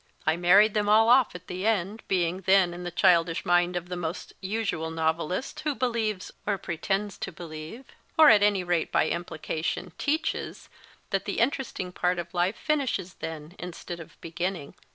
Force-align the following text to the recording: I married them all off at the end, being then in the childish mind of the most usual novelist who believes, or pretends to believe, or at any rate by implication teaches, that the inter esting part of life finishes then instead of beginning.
I 0.25 0.35
married 0.35 0.73
them 0.73 0.89
all 0.89 1.09
off 1.09 1.35
at 1.35 1.45
the 1.45 1.67
end, 1.67 2.01
being 2.07 2.41
then 2.47 2.73
in 2.73 2.83
the 2.83 2.89
childish 2.89 3.45
mind 3.45 3.75
of 3.75 3.87
the 3.87 3.95
most 3.95 4.33
usual 4.41 4.89
novelist 4.89 5.59
who 5.59 5.75
believes, 5.75 6.31
or 6.47 6.57
pretends 6.57 7.19
to 7.19 7.31
believe, 7.31 7.85
or 8.17 8.27
at 8.31 8.41
any 8.41 8.63
rate 8.63 8.91
by 8.91 9.07
implication 9.09 9.91
teaches, 9.99 10.69
that 11.11 11.25
the 11.25 11.37
inter 11.39 11.61
esting 11.61 11.93
part 11.93 12.17
of 12.17 12.33
life 12.33 12.55
finishes 12.57 13.13
then 13.13 13.53
instead 13.59 13.99
of 13.99 14.19
beginning. 14.21 14.73